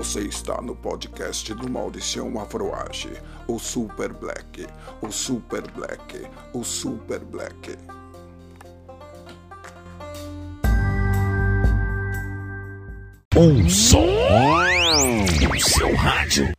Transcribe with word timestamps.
Você 0.00 0.20
está 0.20 0.62
no 0.62 0.74
podcast 0.74 1.52
do 1.52 1.70
Maldição 1.70 2.40
Afroage, 2.40 3.12
o 3.46 3.58
Super 3.58 4.14
Black, 4.14 4.66
o 5.02 5.12
Super 5.12 5.70
Black, 5.72 6.26
o 6.54 6.64
Super 6.64 7.18
Black. 7.18 7.76
Um 13.36 13.68
som, 13.68 14.06
o 15.54 15.60
seu 15.60 15.94
rádio. 15.94 16.50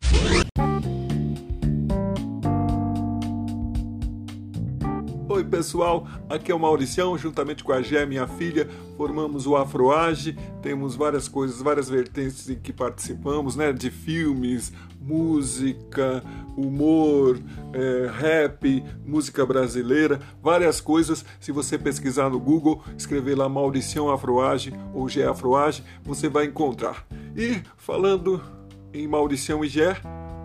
Pessoal, 5.52 6.06
aqui 6.30 6.50
é 6.50 6.54
o 6.54 6.58
Mauricião, 6.58 7.18
juntamente 7.18 7.62
com 7.62 7.74
a 7.74 7.82
Gé, 7.82 8.06
minha 8.06 8.26
filha, 8.26 8.66
formamos 8.96 9.46
o 9.46 9.54
Afroage, 9.54 10.34
temos 10.62 10.96
várias 10.96 11.28
coisas, 11.28 11.60
várias 11.60 11.90
vertentes 11.90 12.48
em 12.48 12.54
que 12.54 12.72
participamos, 12.72 13.54
né, 13.54 13.70
de 13.70 13.90
filmes, 13.90 14.72
música, 14.98 16.24
humor, 16.56 17.38
é, 17.74 18.10
rap, 18.10 18.82
música 19.04 19.44
brasileira, 19.44 20.18
várias 20.42 20.80
coisas. 20.80 21.22
Se 21.38 21.52
você 21.52 21.76
pesquisar 21.76 22.30
no 22.30 22.40
Google, 22.40 22.82
escrever 22.96 23.36
lá 23.36 23.46
Mauricião 23.46 24.10
Afroage 24.10 24.72
ou 24.94 25.06
Gé 25.06 25.26
Afroage, 25.26 25.84
você 26.02 26.30
vai 26.30 26.46
encontrar. 26.46 27.06
E 27.36 27.60
falando 27.76 28.40
em 28.94 29.06
Mauricião 29.06 29.62
e 29.62 29.68
Gé, 29.68 30.00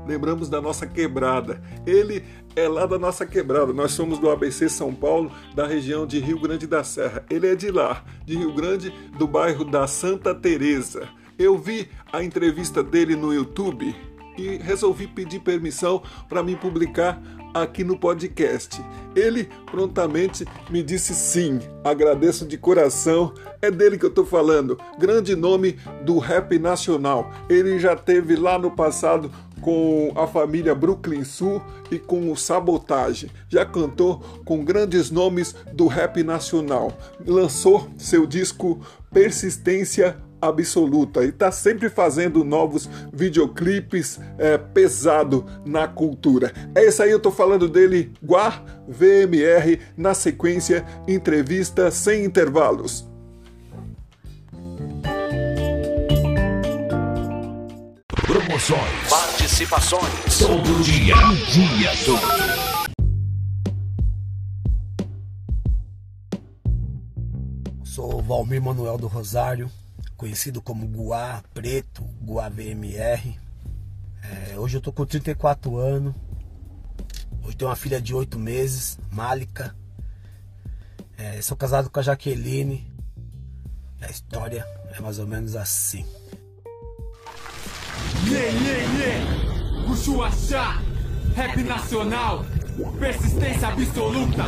lembramos 0.05 0.49
da 0.49 0.61
nossa 0.61 0.85
quebrada. 0.85 1.61
Ele 1.85 2.25
é 2.57 2.67
lá 2.67 2.87
da 2.87 2.97
nossa 2.97 3.23
quebrada. 3.23 3.71
Nós 3.71 3.91
somos 3.91 4.17
do 4.17 4.31
ABC 4.31 4.67
São 4.67 4.91
Paulo, 4.91 5.31
da 5.53 5.67
região 5.67 6.07
de 6.07 6.19
Rio 6.19 6.39
Grande 6.39 6.65
da 6.65 6.83
Serra. 6.83 7.23
Ele 7.29 7.45
é 7.45 7.55
de 7.55 7.69
lá, 7.69 8.03
de 8.25 8.35
Rio 8.35 8.51
Grande, 8.51 8.89
do 9.15 9.27
bairro 9.27 9.63
da 9.63 9.85
Santa 9.85 10.33
Teresa. 10.33 11.07
Eu 11.37 11.55
vi 11.55 11.87
a 12.11 12.23
entrevista 12.23 12.81
dele 12.81 13.15
no 13.15 13.31
YouTube 13.31 13.95
e 14.35 14.57
resolvi 14.57 15.05
pedir 15.05 15.39
permissão 15.39 16.01
para 16.27 16.41
me 16.41 16.55
publicar 16.55 17.21
aqui 17.53 17.83
no 17.83 17.97
podcast. 17.97 18.83
Ele 19.15 19.47
prontamente 19.69 20.43
me 20.69 20.81
disse 20.81 21.13
sim. 21.13 21.59
Agradeço 21.83 22.45
de 22.45 22.57
coração. 22.57 23.33
É 23.61 23.69
dele 23.69 23.99
que 23.99 24.05
eu 24.05 24.09
estou 24.09 24.25
falando. 24.25 24.79
Grande 24.97 25.35
nome 25.35 25.77
do 26.03 26.17
rap 26.17 26.57
nacional. 26.57 27.31
Ele 27.49 27.77
já 27.79 27.95
teve 27.95 28.35
lá 28.35 28.57
no 28.57 28.71
passado 28.71 29.31
com 29.61 30.11
a 30.15 30.27
família 30.27 30.73
Brooklyn 30.73 31.23
Sul 31.23 31.61
e 31.91 31.99
com 31.99 32.31
o 32.31 32.37
Sabotage. 32.37 33.31
Já 33.49 33.65
cantou 33.65 34.19
com 34.45 34.63
grandes 34.63 35.11
nomes 35.11 35.55
do 35.73 35.87
rap 35.87 36.23
nacional. 36.23 36.91
Lançou 37.25 37.89
seu 37.97 38.25
disco 38.25 38.79
Persistência 39.11 40.17
absoluta 40.41 41.23
e 41.23 41.29
está 41.29 41.51
sempre 41.51 41.89
fazendo 41.89 42.43
novos 42.43 42.89
videoclipes 43.11 44.19
é, 44.37 44.57
pesado 44.57 45.45
na 45.65 45.87
cultura. 45.87 46.53
É 46.75 46.85
isso 46.85 47.01
aí, 47.01 47.11
eu 47.11 47.19
tô 47.19 47.31
falando 47.31 47.67
dele, 47.67 48.13
Guar 48.21 48.63
VMR, 48.87 49.79
na 49.95 50.13
sequência, 50.13 50.85
entrevista 51.07 51.89
sem 51.89 52.23
intervalos. 52.23 53.07
Promoções, 58.67 59.09
participações, 59.09 60.39
todo 60.39 60.83
dia, 60.83 61.15
dia 61.53 61.89
todo. 62.03 62.19
Sou 67.85 68.21
Valmir 68.21 68.61
Manuel 68.61 68.97
do 68.97 69.07
Rosário, 69.07 69.71
conhecido 70.17 70.61
como 70.61 70.85
Guá 70.85 71.41
Preto, 71.53 72.03
Guá 72.21 72.49
VMR. 72.49 73.39
É, 74.21 74.59
hoje 74.59 74.75
eu 74.75 74.81
tô 74.81 74.91
com 74.91 75.05
34 75.05 75.77
anos. 75.77 76.13
Hoje 77.45 77.55
tenho 77.55 77.69
uma 77.69 77.77
filha 77.77 78.01
de 78.01 78.13
8 78.13 78.37
meses, 78.37 78.99
Málica. 79.09 79.73
É, 81.17 81.41
sou 81.41 81.55
casado 81.55 81.89
com 81.89 82.01
a 82.01 82.03
Jaqueline. 82.03 82.85
A 84.01 84.11
história 84.11 84.67
é 84.91 84.99
mais 84.99 85.19
ou 85.19 85.27
menos 85.27 85.55
assim. 85.55 86.05
Lê, 88.29 88.51
lê, 88.51 88.87
lê, 88.97 89.37
Chuachá, 90.07 90.81
rap 91.35 91.63
nacional, 91.63 92.45
persistência 92.99 93.67
absoluta, 93.67 94.43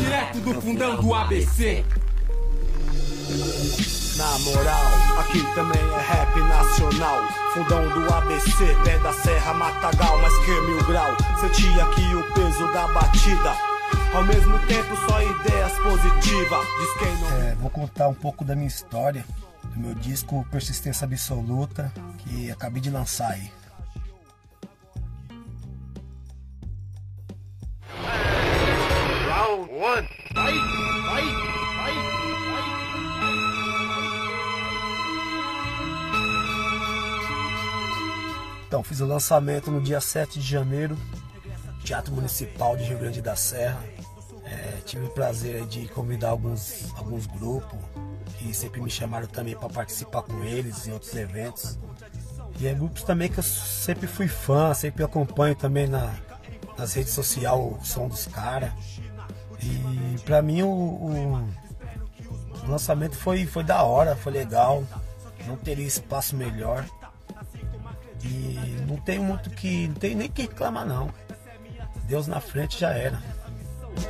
direto 0.00 0.40
do 0.40 0.60
fundão 0.60 0.96
do 0.96 1.12
ABC. 1.12 1.84
Na 4.16 4.38
moral, 4.38 5.18
aqui 5.18 5.42
também 5.54 5.82
é 5.82 6.00
rap 6.00 6.40
nacional. 6.40 7.28
Fundão 7.52 7.88
do 7.90 8.14
ABC, 8.14 8.76
pé 8.84 8.98
da 8.98 9.12
Serra, 9.12 9.52
Matagal, 9.54 10.18
mais 10.20 10.38
que 10.38 10.60
mil 10.60 10.84
grau. 10.84 11.16
Senti 11.40 11.68
aqui 11.80 12.14
o 12.14 12.32
peso 12.32 12.72
da 12.72 12.86
batida. 12.88 13.56
Ao 14.14 14.22
mesmo 14.24 14.58
tempo, 14.60 14.96
só 15.08 15.20
ideias 15.20 15.72
positivas. 15.80 16.66
Diz 16.78 16.92
quem 16.98 17.16
não. 17.16 17.42
É, 17.42 17.54
vou 17.56 17.70
contar 17.70 18.08
um 18.08 18.14
pouco 18.14 18.44
da 18.44 18.54
minha 18.54 18.68
história, 18.68 19.24
do 19.74 19.80
meu 19.80 19.94
disco 19.94 20.46
Persistência 20.50 21.04
Absoluta, 21.04 21.92
que 22.18 22.50
acabei 22.50 22.80
de 22.80 22.90
lançar 22.90 23.32
aí. 23.32 23.52
Round 29.28 29.70
one, 29.72 30.08
fight, 30.28 30.60
fight, 31.08 31.34
fight, 31.82 32.14
Então, 38.66 38.82
fiz 38.82 39.00
o 39.00 39.06
lançamento 39.06 39.70
no 39.70 39.80
dia 39.80 40.00
7 40.00 40.40
de 40.40 40.46
janeiro, 40.46 40.96
Teatro 41.84 42.12
Municipal 42.12 42.76
de 42.76 42.84
Rio 42.84 42.98
Grande 42.98 43.22
da 43.22 43.36
Serra. 43.36 43.80
É, 44.44 44.80
tive 44.84 45.06
o 45.06 45.10
prazer 45.10 45.64
de 45.66 45.86
convidar 45.88 46.30
alguns, 46.30 46.92
alguns 46.96 47.26
grupos 47.26 47.78
que 48.44 48.52
sempre 48.52 48.80
me 48.82 48.90
chamaram 48.90 49.26
também 49.26 49.56
para 49.56 49.70
participar 49.70 50.22
com 50.22 50.44
eles 50.44 50.86
em 50.86 50.92
outros 50.92 51.14
eventos. 51.14 51.78
E 52.60 52.66
é 52.66 52.74
grupos 52.74 53.02
também 53.02 53.30
que 53.30 53.38
eu 53.38 53.42
sempre 53.42 54.06
fui 54.06 54.28
fã, 54.28 54.74
sempre 54.74 55.02
acompanho 55.02 55.54
também 55.54 55.86
na, 55.86 56.14
nas 56.76 56.92
redes 56.92 57.14
sociais 57.14 57.58
o 57.58 57.78
som 57.82 58.06
dos 58.06 58.26
caras. 58.26 58.70
E 59.62 60.20
pra 60.20 60.42
mim 60.42 60.62
o, 60.62 60.68
o, 60.68 61.48
o 62.64 62.70
lançamento 62.70 63.16
foi, 63.16 63.46
foi 63.46 63.64
da 63.64 63.82
hora, 63.82 64.14
foi 64.14 64.32
legal. 64.32 64.84
Não 65.46 65.56
teria 65.56 65.86
espaço 65.86 66.36
melhor. 66.36 66.84
E 68.22 68.84
não 68.86 68.96
tem 68.96 69.18
muito 69.18 69.50
que. 69.50 69.88
Não 69.88 69.94
tem 69.94 70.14
nem 70.14 70.30
que 70.30 70.42
reclamar 70.42 70.86
não. 70.86 71.10
Deus 72.06 72.26
na 72.26 72.40
frente 72.40 72.78
já 72.78 72.90
era. 72.90 73.22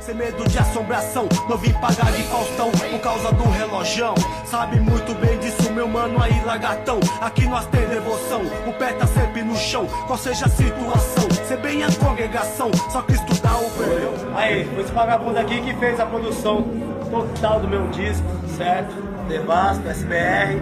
Sem 0.01 0.15
medo 0.15 0.47
de 0.47 0.57
assombração, 0.57 1.27
não 1.49 1.57
vim 1.57 1.73
pagar 1.73 2.11
de 2.11 2.23
Faustão 2.23 2.71
por 2.71 2.99
causa 2.99 3.31
do 3.31 3.43
relojão. 3.49 4.13
Sabe 4.45 4.79
muito 4.79 5.13
bem 5.15 5.37
disso, 5.39 5.71
meu 5.71 5.87
mano 5.87 6.21
aí, 6.21 6.43
lagartão. 6.45 6.99
Aqui 7.21 7.47
nós 7.47 7.65
tem 7.67 7.87
devoção, 7.87 8.41
o 8.67 8.73
pé 8.73 8.93
tá 8.93 9.07
sempre 9.07 9.43
no 9.43 9.55
chão, 9.55 9.87
qual 10.07 10.17
seja 10.17 10.45
a 10.45 10.49
situação. 10.49 11.29
Ser 11.47 11.57
bem 11.57 11.83
a 11.83 11.91
congregação, 11.93 12.71
só 12.91 13.01
que 13.01 13.13
estudar 13.13 13.57
o 13.57 13.69
perdão. 13.71 14.13
Aí, 14.35 14.65
foi 14.65 14.83
esse 14.83 14.91
vagabundo 14.91 15.39
aqui 15.39 15.61
que 15.61 15.73
fez 15.75 15.99
a 15.99 16.05
produção 16.05 16.63
total 17.09 17.59
do 17.59 17.67
meu 17.67 17.87
disco, 17.89 18.25
certo? 18.57 18.93
Devasto, 19.27 19.87
SBR, 19.87 20.61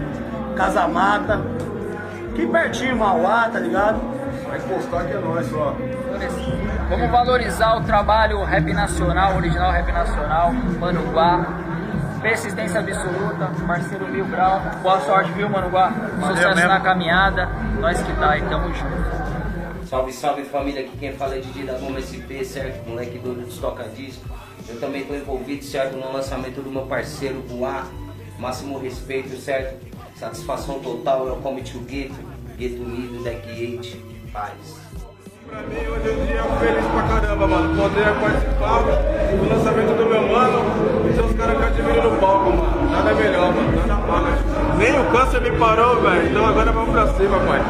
Casa 0.56 0.86
Mata. 0.88 1.42
Aqui 2.32 2.46
pertinho, 2.46 2.96
Mauá, 2.96 3.48
tá 3.50 3.58
ligado? 3.58 4.00
Vai 4.46 4.60
postar 4.60 5.04
que 5.04 5.12
é 5.12 5.18
nóis 5.18 5.48
só. 5.48 5.74
Vamos 6.88 7.10
valorizar 7.10 7.76
o 7.76 7.82
trabalho 7.82 8.42
rap 8.44 8.72
nacional, 8.72 9.36
original 9.36 9.72
rap 9.72 9.90
nacional, 9.90 10.52
Mano 10.52 11.10
Guá. 11.12 11.46
Persistência 12.20 12.80
absoluta, 12.80 13.50
parceiro 13.66 14.06
Mil 14.08 14.26
Grau. 14.26 14.60
Boa 14.82 15.00
sorte, 15.00 15.30
viu, 15.32 15.48
Mano 15.48 15.70
Guá? 15.70 15.92
Sucesso 16.28 16.54
mesmo. 16.54 16.68
na 16.68 16.80
caminhada. 16.80 17.46
Nós 17.80 18.02
que 18.02 18.12
tá 18.14 18.30
aí, 18.30 18.42
tamo 18.42 18.72
junto. 18.74 19.86
Salve, 19.86 20.12
salve 20.12 20.44
família, 20.44 20.82
aqui 20.82 20.96
quem 20.98 21.12
fala 21.14 21.36
é 21.36 21.40
Didi 21.40 21.64
da 21.64 21.74
Bomba 21.74 22.00
SP, 22.00 22.44
certo? 22.44 22.88
Moleque 22.88 23.18
doido 23.18 23.44
dos 23.46 23.58
toca-disco. 23.58 24.24
Eu 24.68 24.80
também 24.80 25.02
estou 25.02 25.16
envolvido, 25.16 25.64
certo? 25.64 25.96
No 25.96 26.12
lançamento 26.12 26.62
do 26.62 26.70
meu 26.70 26.82
parceiro, 26.82 27.42
Boá. 27.48 27.84
Máximo 28.38 28.78
respeito, 28.78 29.36
certo? 29.36 29.84
Satisfação 30.16 30.80
total, 30.80 31.26
eu 31.28 31.36
come 31.36 31.62
to 31.62 31.78
Gueto, 31.80 32.14
Gueto 32.56 32.82
Unido, 32.82 33.22
Deck 33.22 33.46
8, 33.48 34.30
paz. 34.32 34.93
Pra 35.54 35.62
mim, 35.62 35.86
hoje 35.86 36.10
em 36.10 36.26
dia, 36.26 36.38
eu 36.38 36.58
feliz 36.58 36.84
pra 36.84 37.02
caramba, 37.04 37.46
mano. 37.46 37.80
Poder 37.80 38.12
participar 38.20 38.82
do 38.82 39.48
lançamento 39.48 39.96
do 39.96 40.06
meu 40.06 40.26
mano 40.26 41.08
e 41.08 41.14
ser 41.14 41.20
os 41.20 41.36
caras 41.36 41.56
que 41.56 41.62
eu 41.62 41.68
admiro 41.68 42.10
no 42.10 42.16
palco, 42.18 42.50
mano. 42.50 42.90
Nada 42.90 43.14
melhor, 43.14 43.54
mano. 43.54 43.86
Nada 43.86 44.02
paga. 44.02 44.76
Nem 44.76 45.00
o 45.00 45.04
câncer 45.12 45.40
me 45.42 45.56
parou, 45.56 46.02
velho. 46.02 46.28
Então 46.28 46.44
agora 46.44 46.72
vamos 46.72 46.90
pra 46.90 47.06
cima, 47.14 47.38
pai. 47.38 47.60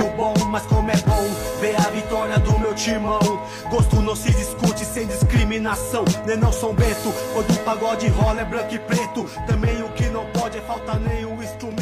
tudo 0.00 0.16
bom, 0.16 0.34
mas 0.50 0.62
como 0.62 0.90
é 0.90 0.96
bom 0.96 1.24
ver 1.60 1.76
a 1.76 1.88
vitória 1.90 2.38
do 2.40 2.58
meu 2.58 2.74
timão. 2.74 3.20
Gosto 3.70 4.02
não 4.02 4.16
se 4.16 4.32
discute 4.32 4.84
sem 4.84 5.06
discriminação. 5.06 6.04
Nem 6.26 6.36
não 6.36 6.50
São 6.50 6.74
Bento, 6.74 7.14
quando 7.32 7.48
o 7.48 7.58
pagode 7.60 8.08
rola 8.08 8.40
é 8.40 8.44
branco 8.44 8.74
e 8.74 8.78
preto. 8.80 9.24
Também 9.46 9.84
o 9.84 9.88
que 9.90 10.06
não 10.06 10.26
pode 10.32 10.58
é 10.58 10.60
faltar 10.62 10.98
nem 10.98 11.24
o 11.24 11.40
instrumento. 11.40 11.75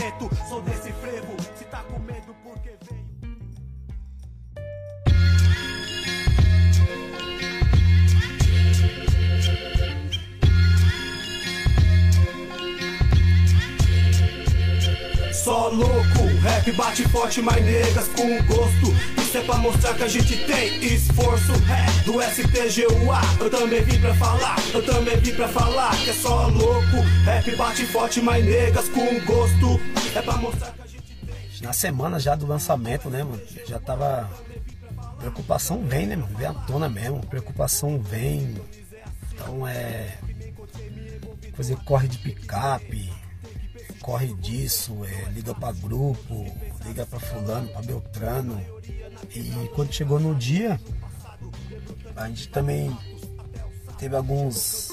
Louco, 15.50 16.26
rap 16.42 16.72
bate 16.72 17.08
forte, 17.08 17.42
mas 17.42 17.64
negas 17.64 18.08
com 18.08 18.42
gosto. 18.44 18.94
Isso 19.18 19.38
é 19.38 19.40
pra 19.42 19.56
mostrar 19.56 19.94
que 19.94 20.02
a 20.02 20.08
gente 20.08 20.36
tem 20.44 20.84
esforço. 20.84 21.52
É 21.52 22.04
do 22.04 22.20
STGUA, 22.22 23.20
eu 23.40 23.50
também 23.50 23.82
vim 23.82 24.00
pra 24.00 24.14
falar, 24.14 24.56
eu 24.72 24.84
também 24.84 25.16
vim 25.18 25.34
pra 25.34 25.48
falar 25.48 25.90
que 26.02 26.10
é 26.10 26.12
só 26.12 26.46
louco. 26.48 26.96
Rap 27.24 27.56
bate 27.56 27.86
forte, 27.86 28.20
mas 28.20 28.44
negas 28.44 28.88
com 28.88 29.20
gosto. 29.24 29.80
É 30.14 30.22
pra 30.22 30.36
mostrar 30.36 30.70
que 30.72 30.82
a 30.82 30.86
gente 30.86 31.16
tem. 31.26 31.60
Na 31.62 31.72
semana 31.72 32.18
já 32.20 32.34
do 32.34 32.46
lançamento, 32.46 33.10
né, 33.10 33.24
mano? 33.24 33.40
Já 33.66 33.78
tava. 33.78 34.30
Preocupação 35.18 35.82
vem, 35.84 36.06
né, 36.06 36.16
mano? 36.16 36.36
Vem 36.36 36.46
à 36.46 36.54
tona 36.54 36.88
mesmo. 36.88 37.20
Preocupação 37.26 38.00
vem. 38.00 38.54
Então 39.32 39.66
é. 39.66 40.18
Coisa 41.56 41.76
corre 41.76 42.08
de 42.08 42.18
picape, 42.18 43.12
corre 44.04 44.34
disso, 44.34 44.98
é, 45.06 45.30
liga 45.30 45.54
para 45.54 45.72
grupo, 45.72 46.44
liga 46.84 47.06
para 47.06 47.18
fulano, 47.18 47.68
para 47.68 47.80
Beltrano. 47.80 48.60
E 49.34 49.70
quando 49.74 49.94
chegou 49.94 50.20
no 50.20 50.34
dia, 50.34 50.78
a 52.14 52.28
gente 52.28 52.48
também 52.48 52.94
teve 53.98 54.14
alguns 54.14 54.90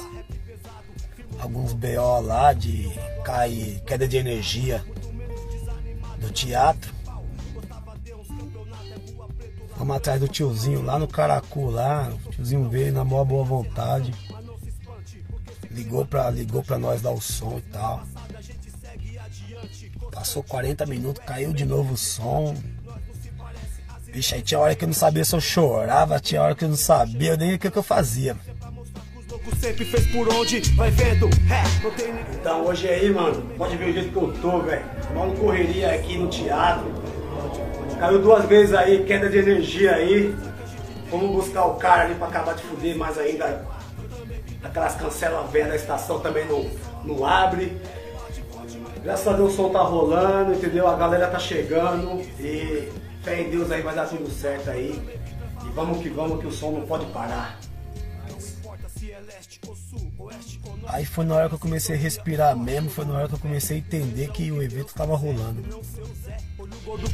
alguns 1.38 1.74
BO 1.74 2.22
lá 2.22 2.54
de 2.54 2.90
cair, 3.26 3.82
queda 3.82 4.08
de 4.08 4.16
energia 4.16 4.82
do 6.18 6.32
teatro. 6.32 6.94
Vamos 9.76 9.98
atrás 9.98 10.22
do 10.22 10.28
tiozinho 10.30 10.84
lá 10.84 10.98
no 10.98 11.08
Caracu 11.08 11.70
lá, 11.70 12.14
o 12.28 12.32
tiozinho 12.32 12.70
veio 12.70 12.94
na 12.94 13.04
maior 13.04 13.26
boa 13.26 13.44
vontade. 13.44 14.14
Ligou 15.70 16.06
pra, 16.06 16.30
ligou 16.30 16.64
pra 16.64 16.78
nós 16.78 17.02
dar 17.02 17.12
o 17.12 17.20
som 17.20 17.58
e 17.58 17.62
tal. 17.72 18.06
Passou 20.12 20.44
40 20.44 20.86
minutos, 20.86 21.24
caiu 21.26 21.54
de 21.54 21.66
novo 21.66 21.94
o 21.94 21.98
som. 21.98 22.56
Vixe, 24.08 24.36
aí 24.36 24.42
tinha 24.42 24.60
hora 24.60 24.76
que 24.76 24.84
eu 24.84 24.88
não 24.88 24.94
sabia 24.94 25.24
se 25.24 25.34
eu 25.34 25.40
chorava, 25.40 26.20
tinha 26.20 26.42
hora 26.42 26.54
que 26.54 26.66
eu 26.66 26.70
não 26.70 26.76
sabia 26.76 27.38
nem 27.38 27.54
o 27.54 27.60
que, 27.60 27.72
que 27.72 27.78
eu 27.78 27.84
fazia. 27.84 28.36
Sempre 29.60 29.86
fez 29.86 30.08
por 30.08 30.28
onde, 30.34 30.60
vai 30.76 30.90
vendo, 30.92 31.30
é, 31.50 32.34
Então 32.34 32.66
hoje 32.66 32.90
aí, 32.90 33.12
mano, 33.12 33.42
pode 33.58 33.78
ver 33.78 33.90
o 33.90 33.94
jeito 33.94 34.10
que 34.10 34.18
eu 34.18 34.34
tô, 34.42 34.62
velho. 34.62 34.84
Mal 35.14 35.32
correria 35.34 35.94
aqui 35.94 36.18
no 36.18 36.28
teatro. 36.28 36.92
Caiu 38.00 38.20
duas 38.20 38.46
vezes 38.46 38.74
aí, 38.74 39.04
queda 39.06 39.30
de 39.30 39.38
energia 39.38 39.96
aí. 39.96 40.36
Vamos 41.10 41.32
buscar 41.32 41.66
o 41.66 41.76
cara 41.76 42.06
ali 42.06 42.16
pra 42.16 42.28
acabar 42.28 42.56
de 42.56 42.64
fuder 42.64 42.98
mais 42.98 43.18
ainda. 43.18 43.66
Aquelas 44.64 44.96
cancelas 44.96 45.50
velhas 45.52 45.70
da 45.70 45.76
estação 45.76 46.20
também 46.20 46.46
não, 46.48 46.70
não 47.04 47.26
abre. 47.26 47.80
Graças 49.04 49.28
a 49.28 49.34
Deus 49.34 49.54
o 49.54 49.56
som 49.56 49.70
tá 49.70 49.82
rolando, 49.82 50.54
entendeu? 50.54 50.88
A 50.88 50.96
galera 50.96 51.28
tá 51.28 51.40
chegando 51.40 52.22
e 52.40 52.88
fé 53.24 53.42
em 53.42 53.50
Deus 53.50 53.72
aí 53.72 53.82
vai 53.82 53.96
dar 53.96 54.08
tudo 54.08 54.30
certo 54.30 54.70
aí. 54.70 55.02
E 55.66 55.70
vamos 55.74 56.02
que 56.02 56.10
vamos 56.10 56.40
que 56.40 56.48
o 56.48 56.52
som 56.52 56.72
não 56.72 56.82
pode 56.82 57.06
parar. 57.08 57.60
Aí 60.88 61.06
foi 61.06 61.26
na 61.26 61.36
hora 61.36 61.50
que 61.50 61.56
eu 61.56 61.60
comecei 61.60 61.96
a 61.96 62.00
respirar 62.00 62.56
mesmo, 62.56 62.90
foi 62.90 63.06
na 63.06 63.14
hora 63.18 63.28
que 63.28 63.34
eu 63.34 63.40
comecei 63.40 63.78
a 63.78 63.80
entender 63.80 64.30
que 64.30 64.52
o 64.52 64.62
evento 64.62 64.94
tava 64.94 65.16
rolando. 65.16 65.64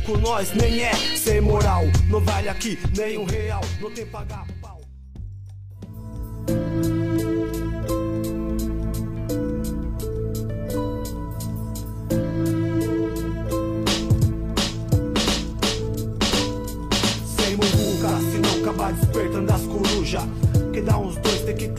Com 0.05 0.17
nós 0.17 0.51
nem 0.53 0.83
é 0.83 0.93
sem 0.93 1.39
moral, 1.39 1.83
não 2.09 2.19
vale 2.19 2.49
aqui 2.49 2.77
nem 2.97 3.17
um 3.17 3.25
real, 3.25 3.61
não 3.79 3.91
tem 3.91 4.05
pagar 4.05 4.45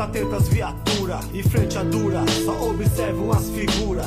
atento 0.09 0.35
às 0.35 0.49
viaturas. 0.49 1.25
E 1.33 1.43
frente 1.43 1.79
a 1.79 1.83
dura, 1.83 2.25
só 2.45 2.71
observam 2.71 3.31
as 3.33 3.49
figuras. 3.51 4.07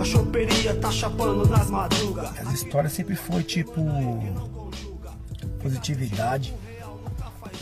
A 0.00 0.04
choperia 0.04 0.74
tá 0.76 0.90
chapando 0.90 1.46
nas 1.48 1.68
madrugas. 1.68 2.30
As 2.38 2.54
histórias 2.54 2.92
sempre 2.92 3.16
foi 3.16 3.42
tipo. 3.42 3.82
positividade, 5.60 6.54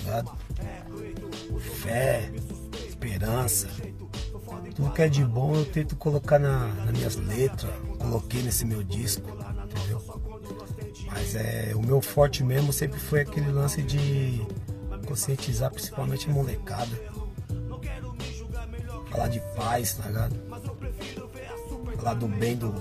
sabe? 0.05 0.31
fé, 1.58 2.31
esperança. 2.88 3.69
Tudo 4.76 4.91
que 4.93 5.02
é 5.02 5.08
de 5.08 5.25
bom 5.25 5.56
eu 5.56 5.64
tento 5.64 5.96
colocar 5.96 6.38
na, 6.38 6.69
nas 6.69 6.93
minhas 6.93 7.17
letras, 7.17 7.73
coloquei 7.99 8.43
nesse 8.43 8.64
meu 8.64 8.82
disco, 8.84 9.29
entendeu? 9.64 10.00
Mas 11.06 11.34
é, 11.34 11.73
o 11.75 11.81
meu 11.81 12.00
forte 12.00 12.44
mesmo 12.44 12.73
sempre 12.73 13.00
foi 13.00 13.23
aquele 13.23 13.50
lance 13.50 13.82
de 13.82 14.46
conscientizar 15.05 15.73
principalmente 15.73 16.29
a 16.29 16.32
molecada. 16.32 17.18
Falar 19.19 19.31
de 19.31 19.41
paz, 19.56 19.94
tá 19.94 20.06
ligado? 20.06 20.37
Falar 21.97 22.15
do 22.15 22.29
bem 22.29 22.55
do, 22.55 22.73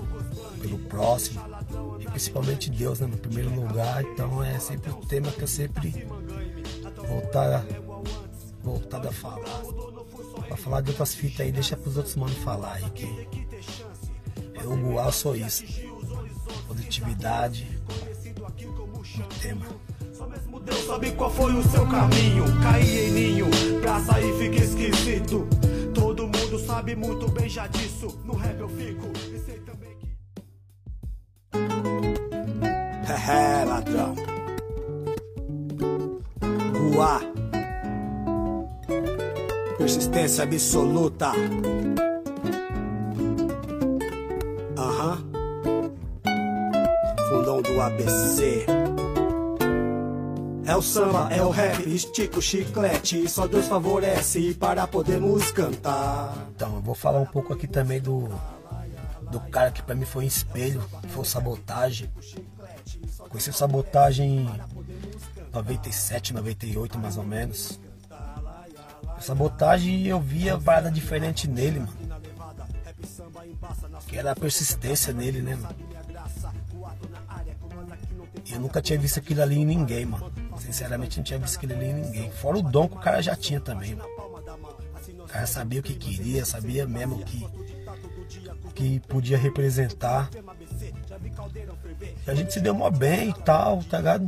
pelo 0.62 0.78
próximo. 0.78 1.40
E 1.98 2.04
principalmente 2.04 2.70
Deus, 2.70 3.00
né? 3.00 3.08
No 3.08 3.16
primeiro 3.16 3.52
lugar. 3.52 4.04
Então 4.04 4.44
é 4.44 4.56
sempre 4.60 4.88
o 4.92 5.04
tema 5.04 5.32
que 5.32 5.42
eu 5.42 5.48
sempre 5.48 6.06
voltar, 7.08 7.66
voltado 8.62 9.08
a 9.08 9.12
falar. 9.12 9.62
Pra 10.46 10.56
falar 10.56 10.80
de 10.82 10.90
outras 10.90 11.12
fitas 11.12 11.40
aí, 11.40 11.50
deixa 11.50 11.76
pros 11.76 11.96
outros 11.96 12.14
manos 12.14 12.36
falar 12.36 12.74
aí. 12.74 12.88
Que 12.90 13.28
eu, 14.62 14.76
Gual, 14.76 15.10
sou 15.10 15.34
isso. 15.34 15.64
Positividade 16.68 17.66
no 19.16 19.26
tema. 19.40 19.66
Deus 20.64 20.86
sabe 20.86 21.10
qual 21.12 21.32
foi 21.32 21.52
o 21.52 21.62
seu 21.64 21.84
caminho. 21.88 22.44
Caí 22.62 23.08
em 23.08 23.10
ninho, 23.10 23.46
pra 23.80 24.00
sair 24.02 24.38
fica 24.38 24.62
esquisito. 24.62 25.48
Sabe 26.66 26.94
muito 26.94 27.28
bem 27.30 27.48
já 27.48 27.66
disso. 27.66 28.20
No 28.24 28.34
rap 28.34 28.58
eu 28.60 28.68
fico, 28.68 29.06
e 29.16 29.38
sei 29.38 29.58
também 29.60 29.96
que. 29.98 30.08
É, 33.30 33.64
ladrão. 33.64 34.14
Guá. 36.94 37.20
Persistência 39.76 40.44
absoluta. 40.44 41.32
Aham. 44.76 45.24
Fundão 47.30 47.62
do 47.62 47.80
ABC. 47.80 48.77
É 50.68 50.76
o 50.76 50.82
samba, 50.82 51.28
é 51.32 51.42
o 51.42 51.48
rap, 51.48 51.82
estica 51.88 52.38
o 52.38 52.42
chiclete, 52.42 53.26
só 53.26 53.46
Deus 53.46 53.66
favorece 53.66 54.52
para 54.52 54.86
podermos 54.86 55.50
cantar. 55.50 56.46
Então, 56.54 56.74
eu 56.74 56.82
vou 56.82 56.94
falar 56.94 57.20
um 57.20 57.24
pouco 57.24 57.54
aqui 57.54 57.66
também 57.66 57.98
do 57.98 58.28
do 59.30 59.40
cara 59.40 59.70
que 59.70 59.82
para 59.82 59.94
mim 59.94 60.04
foi 60.04 60.24
um 60.24 60.26
espelho, 60.26 60.86
foi 61.08 61.22
o 61.22 61.24
Sabotagem. 61.24 62.10
Conheci 63.30 63.48
o 63.48 63.52
Sabotagem 63.54 64.40
em 64.40 64.60
97, 65.54 66.34
98 66.34 66.98
mais 66.98 67.16
ou 67.16 67.24
menos. 67.24 67.80
O 69.18 69.22
Sabotagem 69.22 70.06
eu 70.06 70.20
via 70.20 70.58
parada 70.58 70.90
diferente 70.90 71.48
nele, 71.48 71.80
mano. 71.80 71.92
Que 74.06 74.18
era 74.18 74.32
a 74.32 74.36
persistência 74.36 75.14
nele, 75.14 75.40
né, 75.40 75.56
mano? 75.56 75.76
Eu 78.50 78.60
nunca 78.60 78.82
tinha 78.82 78.98
visto 78.98 79.18
aquilo 79.18 79.42
ali 79.42 79.58
em 79.58 79.64
ninguém, 79.64 80.04
mano. 80.04 80.30
Sinceramente, 80.68 81.16
não 81.16 81.24
tinha 81.24 81.38
visto 81.38 81.56
aquilo 81.56 81.72
ali 81.72 81.86
em 81.86 81.94
ninguém. 81.94 82.30
Fora 82.30 82.58
o 82.58 82.62
dom 82.62 82.86
que 82.86 82.96
o 82.96 83.00
cara 83.00 83.22
já 83.22 83.34
tinha 83.34 83.58
também, 83.58 83.94
mano. 83.94 84.10
O 85.20 85.26
cara 85.26 85.46
sabia 85.46 85.80
o 85.80 85.82
que 85.82 85.94
queria, 85.94 86.44
sabia 86.44 86.86
mesmo 86.86 87.24
que 87.24 87.46
que 88.74 89.00
podia 89.00 89.38
representar. 89.38 90.30
E 92.26 92.30
a 92.30 92.34
gente 92.34 92.52
se 92.52 92.60
deu 92.60 92.74
mó 92.74 92.90
bem 92.90 93.30
e 93.30 93.34
tal, 93.42 93.82
tá 93.82 93.96
ligado? 93.98 94.26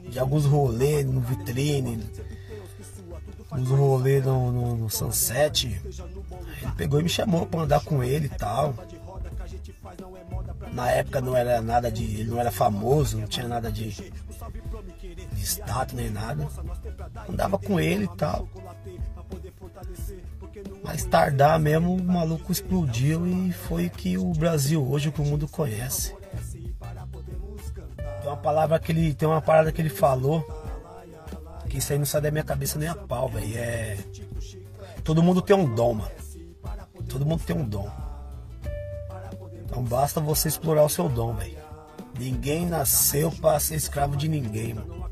De, 0.00 0.10
de 0.10 0.18
alguns 0.18 0.46
rolês 0.46 1.04
no 1.04 1.20
vitrine, 1.20 2.02
uns 3.52 3.68
rolês 3.68 4.24
no, 4.24 4.52
no, 4.52 4.76
no 4.76 4.90
Sunset. 4.90 5.66
Ele 6.62 6.72
pegou 6.76 7.00
e 7.00 7.02
me 7.02 7.08
chamou 7.08 7.46
pra 7.46 7.62
andar 7.62 7.80
com 7.80 8.02
ele 8.02 8.26
e 8.26 8.38
tal. 8.38 8.74
Na 10.72 10.90
época 10.90 11.20
não 11.20 11.36
era 11.36 11.60
nada 11.60 11.90
de. 11.90 12.04
Ele 12.04 12.30
não 12.30 12.38
era 12.40 12.50
famoso, 12.50 13.18
não 13.18 13.26
tinha 13.26 13.48
nada 13.48 13.70
de, 13.70 13.90
de 13.90 15.42
status 15.42 15.94
nem 15.94 16.10
nada. 16.10 16.48
Andava 17.28 17.58
com 17.58 17.80
ele 17.80 18.04
e 18.04 18.16
tal. 18.16 18.48
Mais 20.84 21.04
tardar 21.04 21.58
mesmo, 21.58 21.94
o 21.94 22.02
maluco 22.02 22.52
explodiu 22.52 23.26
e 23.26 23.52
foi 23.52 23.88
que 23.88 24.16
o 24.16 24.32
Brasil 24.32 24.86
hoje, 24.86 25.10
que 25.10 25.20
o 25.20 25.24
mundo 25.24 25.48
conhece. 25.48 26.14
Tem 28.20 28.28
uma 28.28 28.36
palavra 28.36 28.78
que 28.78 28.92
ele. 28.92 29.14
Tem 29.14 29.28
uma 29.28 29.40
parada 29.40 29.72
que 29.72 29.80
ele 29.80 29.88
falou. 29.88 30.46
Que 31.68 31.78
isso 31.78 31.92
aí 31.92 31.98
não 31.98 32.06
sai 32.06 32.20
da 32.20 32.30
minha 32.30 32.42
cabeça 32.42 32.78
nem 32.78 32.88
a 32.88 32.94
pau, 32.94 33.28
velho. 33.28 33.56
É. 33.56 33.96
Todo 35.04 35.22
mundo 35.22 35.40
tem 35.40 35.56
um 35.56 35.72
dom, 35.74 35.94
mano. 35.94 36.10
Todo 37.08 37.24
mundo 37.24 37.42
tem 37.44 37.56
um 37.56 37.64
dom. 37.64 37.90
Então 39.70 39.84
basta 39.84 40.20
você 40.20 40.48
explorar 40.48 40.84
o 40.84 40.88
seu 40.88 41.08
dom, 41.08 41.32
velho. 41.34 41.56
Ninguém 42.18 42.66
nasceu 42.66 43.30
pra 43.30 43.58
ser 43.60 43.76
escravo 43.76 44.16
de 44.16 44.28
ninguém, 44.28 44.74
mano. 44.74 45.08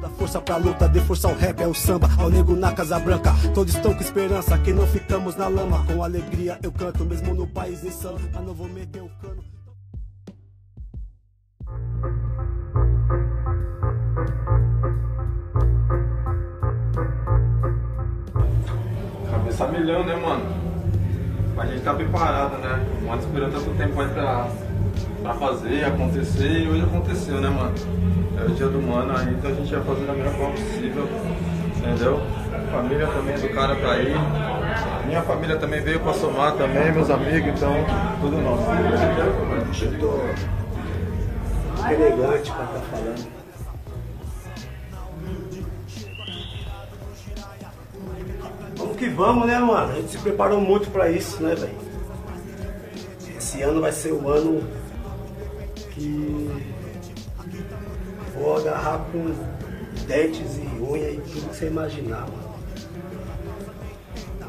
Da 0.00 0.08
força 0.10 0.40
pra 0.40 0.56
luta, 0.58 0.88
de 0.88 1.00
força 1.00 1.28
ao 1.28 1.34
rap, 1.34 1.60
é 1.60 1.66
o 1.66 1.74
samba, 1.74 2.08
ao 2.18 2.28
nego 2.28 2.54
na 2.54 2.72
Casa 2.72 2.98
Branca. 3.00 3.32
Todos 3.54 3.74
estão 3.74 3.94
com 3.94 4.02
esperança, 4.02 4.58
que 4.58 4.72
não 4.72 4.86
ficamos 4.86 5.34
na 5.34 5.48
lama. 5.48 5.84
Com 5.86 6.04
alegria 6.04 6.58
eu 6.62 6.70
canto, 6.70 7.04
mesmo 7.04 7.34
no 7.34 7.46
país 7.46 7.82
insano. 7.82 8.18
Mas 8.32 8.44
não 8.44 8.54
vou 8.54 8.68
meter 8.68 9.02
o 9.02 9.08
cano. 9.20 9.42
Cabeça 19.30 19.68
milhão, 19.68 20.04
né, 20.04 20.16
mano? 20.16 20.61
A 21.56 21.66
gente 21.66 21.82
tá 21.82 21.94
preparado, 21.94 22.58
né? 22.58 22.84
Mano 23.06 23.20
esperou 23.20 23.50
tanto 23.50 23.70
tempo 23.76 24.00
aí 24.00 24.08
pra, 24.08 24.48
pra 25.22 25.34
fazer, 25.34 25.84
acontecer 25.84 26.48
e 26.48 26.68
hoje 26.68 26.82
aconteceu, 26.82 27.40
né, 27.40 27.48
mano? 27.48 27.74
É 28.40 28.44
o 28.44 28.50
dia 28.50 28.68
do 28.68 28.80
mano 28.80 29.16
aí, 29.16 29.34
então 29.34 29.50
a 29.50 29.54
gente 29.54 29.74
vai 29.74 29.84
fazer 29.84 30.06
da 30.06 30.12
melhor 30.14 30.32
forma 30.34 30.54
possível, 30.54 31.08
entendeu? 31.76 32.20
A 32.52 32.72
família 32.72 33.06
também 33.06 33.38
do 33.38 33.48
cara 33.54 33.76
tá 33.76 33.92
aí. 33.92 34.14
Minha 35.06 35.22
família 35.22 35.56
também 35.56 35.80
veio 35.82 36.00
pra 36.00 36.14
somar 36.14 36.52
também, 36.52 36.90
meus 36.90 37.10
amigos, 37.10 37.48
então 37.48 37.74
tudo 38.20 38.38
nosso. 38.38 38.64
Eu 39.84 39.98
tô 40.00 40.20
elegante 41.90 42.50
pra 42.50 42.64
estar 42.64 42.80
falando. 42.90 43.41
Que 49.02 49.08
vamos, 49.08 49.48
né, 49.48 49.58
mano? 49.58 49.90
A 49.90 49.96
gente 49.96 50.12
se 50.12 50.18
preparou 50.18 50.60
muito 50.60 50.88
pra 50.92 51.10
isso, 51.10 51.42
né, 51.42 51.56
velho? 51.56 51.74
Esse 53.36 53.60
ano 53.60 53.80
vai 53.80 53.90
ser 53.90 54.12
o 54.12 54.28
ano 54.28 54.62
que 55.90 56.48
vou 58.38 58.58
agarrar 58.58 59.04
com 59.10 59.34
dentes 60.06 60.56
e 60.56 60.80
unha 60.80 61.10
e 61.10 61.16
tudo 61.16 61.48
que 61.48 61.56
você 61.56 61.66
imaginar, 61.66 62.20
mano. 62.20 62.52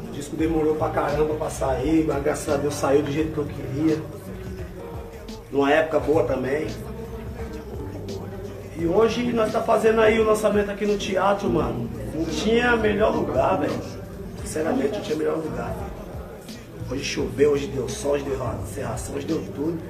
O 0.08 0.12
disco 0.12 0.36
demorou 0.36 0.76
pra 0.76 0.90
caramba 0.90 1.34
pra 1.34 1.50
sair, 1.50 2.04
mas 2.06 2.22
graças 2.22 2.54
a 2.54 2.56
Deus 2.56 2.74
saiu 2.74 3.02
do 3.02 3.10
jeito 3.10 3.32
que 3.32 3.38
eu 3.38 3.46
queria. 3.46 4.00
Numa 5.50 5.72
época 5.72 5.98
boa 5.98 6.22
também. 6.22 6.68
E 8.76 8.86
hoje 8.86 9.32
nós 9.32 9.50
tá 9.50 9.60
fazendo 9.60 10.00
aí 10.00 10.20
o 10.20 10.24
lançamento 10.24 10.70
aqui 10.70 10.86
no 10.86 10.96
teatro, 10.96 11.50
mano. 11.50 11.90
Não 12.14 12.24
tinha 12.26 12.76
melhor 12.76 13.12
lugar, 13.16 13.58
velho. 13.58 13.93
Sinceramente, 14.54 14.92
não 14.92 15.00
tinha 15.00 15.16
melhor 15.16 15.38
lugar. 15.38 15.74
Hoje 16.88 17.02
choveu, 17.02 17.50
hoje 17.50 17.66
deu 17.66 17.88
sol, 17.88 18.12
hoje 18.12 18.24
deu 18.24 18.38
serração, 18.72 19.16
hoje 19.16 19.26
deu 19.26 19.42
tudo. 19.46 19.82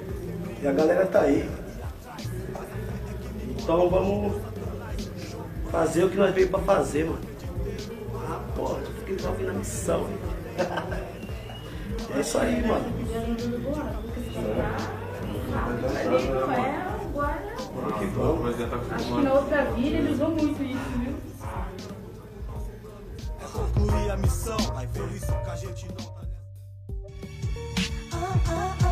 E 0.63 0.67
a 0.67 0.73
galera 0.73 1.05
tá 1.05 1.21
aí. 1.21 1.47
Então 3.51 3.91
vamos 3.91 4.41
fazer 5.71 6.05
o 6.05 6.09
que 6.09 6.17
nós 6.17 6.35
veio 6.35 6.49
pra 6.49 6.61
fazer, 6.61 7.05
mano. 7.05 7.19
Ah, 8.27 8.41
porra, 8.57 8.81
tu 8.81 8.91
fiquei 9.01 9.19
só 9.19 9.33
na 9.33 9.53
missão, 9.53 10.01
hein? 10.09 10.19
É 12.17 12.21
isso 12.21 12.39
aí, 12.39 12.67
mano. 12.67 12.85
Vamos 17.75 17.99
que 17.99 18.05
vamos. 18.07 18.55
Acho 18.93 19.15
que 19.15 19.23
na 19.23 19.33
outra 19.35 19.65
vida 19.73 19.97
eles 19.99 20.19
vão 20.19 20.31
muito 20.31 20.63
isso, 20.63 20.79
viu? 20.97 21.04
Concluir 23.55 24.11
a 24.11 24.17
missão, 24.17 24.57
ver 24.89 25.13
isso 25.13 25.27
que 25.27 25.51
a 25.51 25.57
gente 25.57 25.87
não 25.87 25.95
tá 25.95 26.23
nessa. 26.23 26.45
Quem 28.79 28.84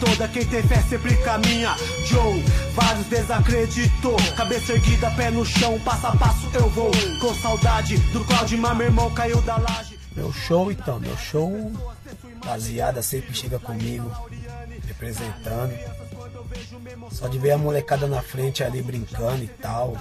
toda 0.00 0.26
quem 0.28 0.44
tem 0.44 0.62
fé 0.62 0.82
sempre 0.88 1.16
caminha 1.18 1.76
Joe, 2.04 2.42
vários 2.74 3.06
desacreditou 3.06 4.16
Cabeça 4.36 4.72
erguida, 4.72 5.10
pé 5.12 5.30
no 5.30 5.44
chão, 5.44 5.78
passo 5.80 6.06
a 6.06 6.16
passo 6.16 6.48
eu 6.54 6.68
vou 6.70 6.90
Com 7.20 7.34
saudade 7.34 7.96
do 8.12 8.24
Claudimar, 8.24 8.74
meu 8.74 8.86
irmão 8.86 9.10
caiu 9.12 9.40
da 9.42 9.56
laje 9.58 9.98
Meu 10.16 10.32
show, 10.32 10.72
então, 10.72 10.98
meu 10.98 11.16
show, 11.16 11.72
rapaziada 12.40 13.02
sempre 13.02 13.34
chega 13.34 13.58
comigo, 13.58 14.10
representando. 14.86 15.72
Só 17.12 17.28
de 17.28 17.38
ver 17.38 17.52
a 17.52 17.58
molecada 17.58 18.06
na 18.06 18.22
frente 18.22 18.64
ali 18.64 18.82
brincando 18.82 19.44
e 19.44 19.48
tal, 19.48 19.96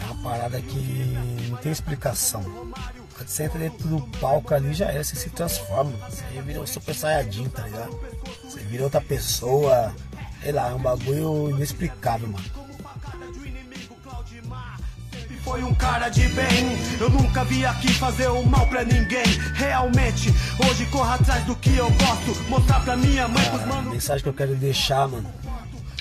é 0.00 0.04
uma 0.04 0.22
parada 0.22 0.60
que 0.60 1.48
não 1.50 1.56
tem 1.58 1.72
explicação. 1.72 2.42
Quando 3.14 3.28
você 3.28 3.44
entra 3.44 3.58
dentro 3.58 3.86
do 3.86 4.00
palco 4.18 4.54
ali, 4.54 4.72
já 4.72 4.86
é, 4.86 5.02
você 5.02 5.14
se 5.14 5.30
transforma. 5.30 5.92
Você 6.08 6.24
vira 6.42 6.60
um 6.60 6.66
super 6.66 6.94
saiyajin, 6.94 7.48
tá 7.48 7.62
ligado? 7.62 8.00
Você 8.54 8.60
vira 8.60 8.84
outra 8.84 9.00
pessoa, 9.00 9.92
sei 10.40 10.52
lá, 10.52 10.70
é 10.70 10.74
um 10.74 10.78
bagulho 10.78 11.50
inexplicável, 11.50 12.28
mano. 12.28 12.44
Foi 15.42 15.62
um 15.64 15.74
cara 15.74 16.08
de 16.08 16.26
bem, 16.28 16.78
eu 17.00 17.10
nunca 17.10 17.44
vi 17.44 17.66
aqui 17.66 17.92
fazer 17.92 18.28
o 18.28 18.44
mal 18.46 18.66
pra 18.68 18.84
ninguém. 18.84 19.24
Realmente, 19.54 20.32
hoje 20.64 20.86
corro 20.86 21.10
atrás 21.10 21.44
do 21.44 21.54
que 21.56 21.76
eu 21.76 21.90
gosto. 21.90 22.42
Mostrar 22.48 22.80
pra 22.80 22.96
minha 22.96 23.26
mãe, 23.26 23.44
pros 23.50 23.62
A 23.62 23.66
manos. 23.66 23.92
mensagem 23.92 24.22
que 24.22 24.28
eu 24.28 24.32
quero 24.32 24.54
deixar, 24.54 25.08
mano, 25.08 25.28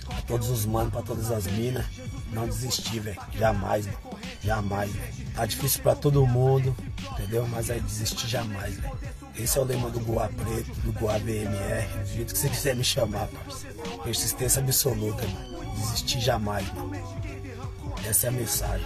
pra 0.05 0.21
todos 0.21 0.49
os 0.49 0.65
manos, 0.65 0.93
pra 0.93 1.01
todas 1.01 1.31
as 1.31 1.47
minas, 1.47 1.85
não 2.31 2.47
desistir, 2.47 2.99
velho. 2.99 3.19
Jamais, 3.37 3.87
mano. 3.87 3.97
Jamais, 4.41 4.91
velho. 4.93 5.13
Tá 5.33 5.45
difícil 5.45 5.81
pra 5.81 5.95
todo 5.95 6.25
mundo, 6.27 6.73
entendeu? 7.13 7.47
Mas 7.47 7.69
é 7.71 7.79
desistir 7.79 8.27
jamais, 8.27 8.75
velho. 8.75 8.93
Esse 9.35 9.57
é 9.57 9.61
o 9.61 9.63
lema 9.63 9.89
do 9.89 9.99
Goa 9.99 10.29
Preto, 10.29 10.71
do 10.81 10.91
Goa 10.93 11.17
VMR, 11.17 11.87
do 12.03 12.05
jeito 12.05 12.33
que 12.33 12.39
você 12.39 12.49
quiser 12.49 12.75
me 12.75 12.83
chamar, 12.83 13.27
parceiro. 13.27 13.77
Persistência 14.03 14.61
absoluta, 14.61 15.25
mano. 15.27 15.73
Desistir 15.75 16.19
jamais, 16.19 16.71
mano. 16.73 16.91
Essa 18.05 18.27
é 18.27 18.29
a 18.29 18.31
mensagem. 18.31 18.85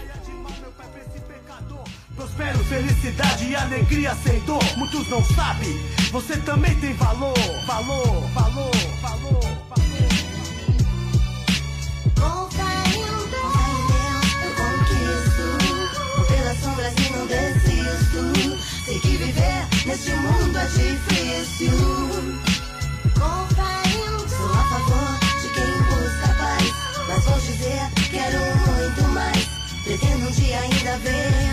Prospero, 2.15 2.59
felicidade 2.65 3.45
e 3.45 3.55
alegria 3.55 4.15
sem 4.15 4.39
dor. 4.41 4.63
Muitos 4.77 5.07
não 5.09 5.23
sabem, 5.35 5.77
você 6.11 6.37
também 6.37 6.79
tem 6.79 6.93
valor. 6.93 7.37
Valor, 7.65 8.21
valor, 8.33 8.71
valor, 9.01 9.41
valor. 9.69 9.86
Neste 19.87 20.11
mundo 20.11 20.57
é 20.57 20.65
difícil. 20.65 21.77
Com 23.15 23.55
fé 23.55 23.89
em 23.89 23.97
Deus, 23.97 24.31
sou 24.31 24.53
a 24.53 24.63
favor 24.69 25.19
de 25.41 25.47
quem 25.55 25.71
busca 25.87 26.27
paz. 26.37 26.73
Mas 27.07 27.23
vou 27.23 27.39
dizer, 27.39 27.89
quero 28.11 28.39
muito 28.67 29.03
mais. 29.13 29.47
Pretendo 29.83 30.27
um 30.27 30.31
dia 30.31 30.59
ainda 30.59 30.97
ver 30.97 31.46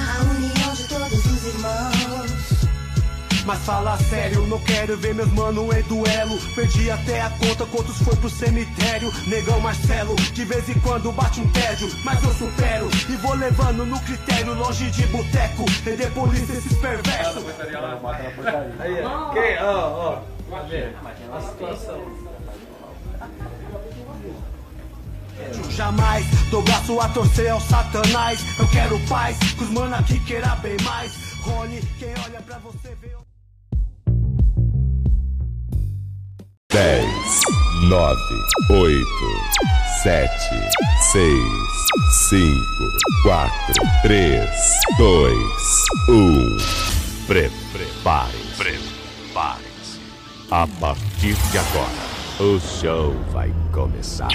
Mas 3.45 3.59
fala 3.61 3.97
sério, 3.99 4.47
não 4.47 4.59
quero 4.61 4.97
ver 4.97 5.15
meus 5.15 5.31
mano 5.33 5.71
em 5.77 5.83
duelo. 5.83 6.39
Perdi 6.55 6.91
até 6.91 7.21
a 7.21 7.31
conta, 7.31 7.67
quantos 7.67 7.99
foi 7.99 8.17
pro 8.17 8.31
cemitério. 8.31 9.13
Negão 9.27 9.61
Marcelo, 9.61 10.17
de 10.17 10.45
vez 10.45 10.69
em 10.69 10.81
quando 10.81 11.13
bate 11.13 11.41
um 11.41 11.49
tédio. 11.51 11.91
Mas 12.05 12.23
eu 12.23 12.33
supero 12.33 12.89
e 13.09 13.17
vou 13.17 13.35
levando 13.35 13.85
no 13.85 14.01
critério, 14.01 14.55
longe 14.55 14.91
de 14.91 15.07
boteco. 15.09 15.65
Render 15.85 16.11
polícia 16.13 16.53
esses 16.55 16.73
perversos. 16.79 17.45
Aí. 18.81 18.95
Quem? 19.35 19.63
Ó, 19.63 20.21
ó. 20.21 20.35
A 21.37 21.41
situação. 21.41 22.35
Jamais 25.71 26.25
dou 26.51 26.63
braço 26.63 27.01
a 27.01 27.09
torcer 27.09 27.51
ao 27.51 27.61
satanás. 27.61 28.41
Eu 28.59 28.69
quero 28.69 28.99
paz, 29.07 29.37
com 29.55 29.65
os 29.65 29.71
mano 29.71 29.95
aqui 29.97 30.19
queira 30.21 30.55
bem 30.57 30.77
mais. 30.83 31.13
Rony, 31.43 31.83
quem 31.99 32.15
olha 32.25 32.41
pra 32.41 32.59
você 32.59 32.97
vê. 33.01 33.11
10, 36.75 37.07
9, 37.89 38.17
8, 38.69 39.07
7, 40.03 40.29
6, 41.13 41.31
5, 42.31 42.59
4, 43.23 43.75
3, 44.03 44.51
2, 44.99 45.37
1. 46.09 46.57
Prepare, 47.29 48.33
prepare-se. 48.59 50.01
A 50.51 50.67
partir 50.81 51.37
de 51.53 51.59
agora, 51.59 51.87
o 52.41 52.59
show 52.59 53.15
vai 53.33 53.53
começar. 53.73 54.27